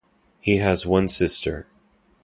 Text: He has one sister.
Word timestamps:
He 0.39 0.57
has 0.57 0.83
one 0.87 1.07
sister. 1.07 1.67